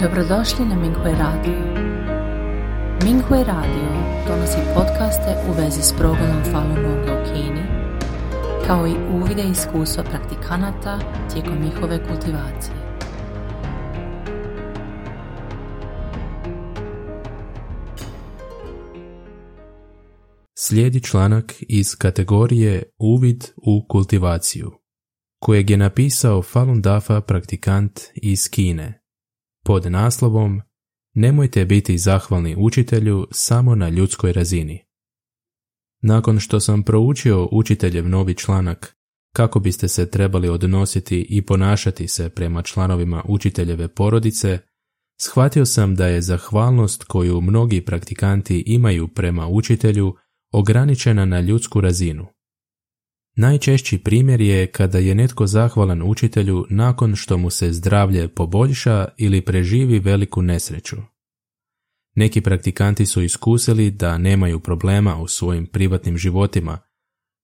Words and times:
Dobrodošli 0.00 0.64
na 0.64 0.74
Minghui 0.74 1.12
Radio. 1.12 1.52
Minghui 3.04 3.44
Radio 3.44 3.88
donosi 4.28 4.58
podcaste 4.74 5.36
u 5.48 5.52
vezi 5.52 5.82
s 5.82 5.92
progledom 5.98 6.42
Falun 6.52 6.74
Gonga 6.74 7.12
u 7.12 7.24
Kini, 7.24 7.62
kao 8.66 8.86
i 8.86 8.94
uvide 9.14 9.42
iskustva 9.42 10.04
praktikanata 10.04 10.98
tijekom 11.32 11.58
njihove 11.64 12.08
kultivacije. 12.08 12.76
Slijedi 20.58 21.02
članak 21.02 21.54
iz 21.60 21.96
kategorije 21.96 22.82
Uvid 22.98 23.44
u 23.56 23.86
kultivaciju, 23.88 24.70
kojeg 25.40 25.70
je 25.70 25.76
napisao 25.76 26.42
Falun 26.42 26.82
Dafa 26.82 27.20
praktikant 27.20 28.00
iz 28.14 28.50
Kine, 28.50 29.03
pod 29.64 29.92
naslovom 29.92 30.62
Nemojte 31.14 31.64
biti 31.64 31.98
zahvalni 31.98 32.56
učitelju 32.58 33.26
samo 33.30 33.74
na 33.74 33.88
ljudskoj 33.88 34.32
razini. 34.32 34.84
Nakon 36.02 36.40
što 36.40 36.60
sam 36.60 36.82
proučio 36.82 37.48
učiteljev 37.52 38.08
novi 38.08 38.34
članak 38.34 38.96
kako 39.36 39.60
biste 39.60 39.88
se 39.88 40.10
trebali 40.10 40.48
odnositi 40.48 41.26
i 41.30 41.42
ponašati 41.42 42.08
se 42.08 42.28
prema 42.28 42.62
članovima 42.62 43.22
učiteljeve 43.28 43.88
porodice, 43.88 44.58
shvatio 45.20 45.66
sam 45.66 45.94
da 45.94 46.06
je 46.06 46.22
zahvalnost 46.22 47.04
koju 47.04 47.40
mnogi 47.40 47.80
praktikanti 47.80 48.64
imaju 48.66 49.08
prema 49.08 49.48
učitelju 49.48 50.14
ograničena 50.52 51.24
na 51.24 51.40
ljudsku 51.40 51.80
razinu. 51.80 52.26
Najčešći 53.36 53.98
primjer 53.98 54.40
je 54.40 54.66
kada 54.66 54.98
je 54.98 55.14
netko 55.14 55.46
zahvalan 55.46 56.02
učitelju 56.02 56.66
nakon 56.70 57.16
što 57.16 57.38
mu 57.38 57.50
se 57.50 57.72
zdravlje 57.72 58.28
poboljša 58.28 59.08
ili 59.16 59.40
preživi 59.40 59.98
veliku 59.98 60.42
nesreću. 60.42 60.96
Neki 62.14 62.40
praktikanti 62.40 63.06
su 63.06 63.22
iskusili 63.22 63.90
da 63.90 64.18
nemaju 64.18 64.60
problema 64.60 65.20
u 65.20 65.28
svojim 65.28 65.66
privatnim 65.66 66.18
životima, 66.18 66.78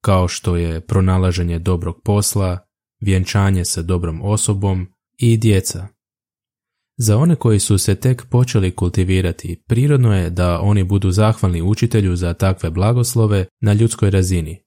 kao 0.00 0.28
što 0.28 0.56
je 0.56 0.80
pronalaženje 0.80 1.58
dobrog 1.58 2.00
posla, 2.04 2.58
vjenčanje 3.00 3.64
sa 3.64 3.82
dobrom 3.82 4.20
osobom 4.22 4.86
i 5.18 5.36
djeca. 5.36 5.88
Za 6.96 7.16
one 7.16 7.36
koji 7.36 7.58
su 7.58 7.78
se 7.78 7.94
tek 7.94 8.26
počeli 8.30 8.76
kultivirati, 8.76 9.62
prirodno 9.66 10.16
je 10.16 10.30
da 10.30 10.60
oni 10.60 10.84
budu 10.84 11.10
zahvalni 11.10 11.62
učitelju 11.62 12.16
za 12.16 12.34
takve 12.34 12.70
blagoslove 12.70 13.46
na 13.60 13.72
ljudskoj 13.72 14.10
razini. 14.10 14.61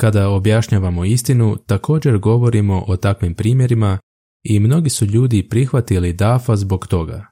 Kada 0.00 0.28
objašnjavamo 0.28 1.04
istinu, 1.04 1.56
također 1.66 2.18
govorimo 2.18 2.84
o 2.86 2.96
takvim 2.96 3.34
primjerima 3.34 3.98
i 4.44 4.60
mnogi 4.60 4.90
su 4.90 5.04
ljudi 5.06 5.48
prihvatili 5.48 6.12
dafa 6.12 6.56
zbog 6.56 6.86
toga. 6.86 7.26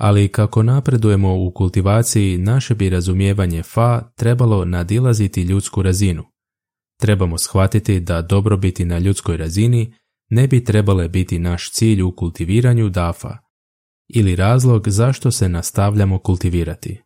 Ali 0.00 0.28
kako 0.28 0.62
napredujemo 0.62 1.34
u 1.34 1.52
kultivaciji, 1.52 2.38
naše 2.38 2.74
bi 2.74 2.90
razumijevanje 2.90 3.62
fa 3.62 4.12
trebalo 4.16 4.64
nadilaziti 4.64 5.42
ljudsku 5.42 5.82
razinu. 5.82 6.24
Trebamo 7.00 7.38
shvatiti 7.38 8.00
da 8.00 8.22
dobrobiti 8.22 8.84
na 8.84 8.98
ljudskoj 8.98 9.36
razini 9.36 9.94
ne 10.30 10.46
bi 10.46 10.64
trebale 10.64 11.08
biti 11.08 11.38
naš 11.38 11.72
cilj 11.72 12.02
u 12.02 12.16
kultiviranju 12.16 12.88
dafa 12.88 13.38
ili 14.08 14.36
razlog 14.36 14.88
zašto 14.88 15.30
se 15.30 15.48
nastavljamo 15.48 16.18
kultivirati. 16.18 17.02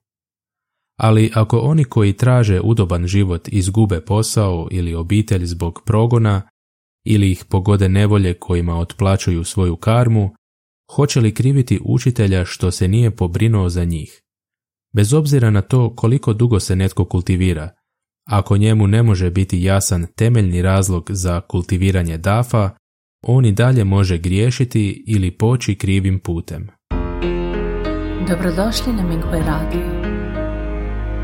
Ali 1.02 1.30
ako 1.34 1.58
oni 1.58 1.84
koji 1.84 2.12
traže 2.12 2.60
udoban 2.60 3.06
život 3.06 3.48
izgube 3.48 4.00
posao 4.00 4.68
ili 4.70 4.94
obitelj 4.94 5.46
zbog 5.46 5.82
progona 5.86 6.42
ili 7.04 7.30
ih 7.30 7.44
pogode 7.44 7.88
nevolje 7.88 8.34
kojima 8.34 8.78
otplaćuju 8.78 9.44
svoju 9.44 9.76
karmu, 9.76 10.30
hoće 10.94 11.20
li 11.20 11.34
kriviti 11.34 11.80
učitelja 11.84 12.44
što 12.44 12.70
se 12.70 12.88
nije 12.88 13.10
pobrinuo 13.10 13.68
za 13.68 13.84
njih? 13.84 14.20
Bez 14.94 15.12
obzira 15.14 15.50
na 15.50 15.62
to 15.62 15.96
koliko 15.96 16.32
dugo 16.32 16.60
se 16.60 16.76
netko 16.76 17.04
kultivira, 17.04 17.70
ako 18.28 18.56
njemu 18.56 18.86
ne 18.86 19.02
može 19.02 19.30
biti 19.30 19.62
jasan 19.62 20.06
temeljni 20.16 20.62
razlog 20.62 21.10
za 21.10 21.40
kultiviranje 21.40 22.18
dafa, 22.18 22.70
on 23.26 23.44
i 23.44 23.52
dalje 23.52 23.84
može 23.84 24.18
griješiti 24.18 25.04
ili 25.06 25.30
poći 25.30 25.74
krivim 25.74 26.18
putem. 26.18 26.68
Dobrodošli 28.28 28.92
na 28.92 29.02
Minghui 29.02 29.40
Radio. 29.46 30.11